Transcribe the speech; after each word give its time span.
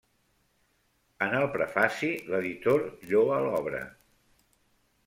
En 1.25 1.35
el 1.41 1.45
prefaci, 1.57 2.09
l'editor 2.33 2.87
lloa 3.13 3.39
l'obra. 3.47 3.85